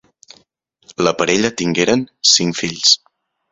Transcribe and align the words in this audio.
La 1.09 1.13
parella 1.19 1.53
tingueren 1.63 2.03
cinc 2.33 2.61
fills. 2.65 2.97